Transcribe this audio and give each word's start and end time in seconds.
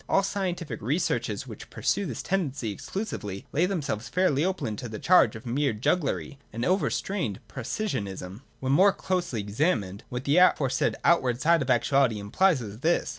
All 0.09 0.23
scientific 0.23 0.81
re 0.81 0.97
searches 0.97 1.45
which 1.45 1.69
pursue 1.69 2.07
this 2.07 2.23
tendency 2.23 2.71
exclusively, 2.71 3.45
lay 3.51 3.67
them 3.67 3.83
selves 3.83 4.09
fairly 4.09 4.43
open 4.43 4.75
to 4.77 4.89
the 4.89 4.97
charge 4.97 5.35
of 5.35 5.45
mere 5.45 5.73
jugglery 5.73 6.39
and 6.51 6.65
an 6.65 6.71
over 6.71 6.89
strained 6.89 7.39
precisianism. 7.47 8.41
146.] 8.61 8.61
When 8.61 8.71
more 8.71 8.93
closely 8.93 9.41
examined, 9.41 10.03
what 10.09 10.23
the 10.23 10.37
afore 10.37 10.71
said 10.71 10.95
outward 11.05 11.39
side 11.39 11.61
of 11.61 11.69
actuality 11.69 12.17
implies 12.17 12.61
is 12.63 12.79
this. 12.79 13.09